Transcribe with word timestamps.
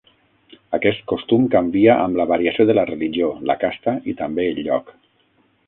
Aquest 0.77 1.03
costum 1.11 1.45
canvia 1.57 1.99
amb 2.07 2.17
la 2.21 2.25
variació 2.33 2.67
de 2.71 2.77
la 2.79 2.87
religió, 2.93 3.31
la 3.51 3.59
casta 3.67 3.97
i 4.13 4.17
també 4.25 4.51
el 4.55 4.67
lloc. 4.71 4.93